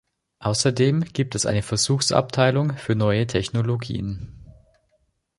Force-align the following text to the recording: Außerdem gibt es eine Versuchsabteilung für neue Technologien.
Außerdem 0.39 1.03
gibt 1.13 1.35
es 1.35 1.45
eine 1.45 1.61
Versuchsabteilung 1.61 2.75
für 2.75 2.95
neue 2.95 3.27
Technologien. 3.27 4.43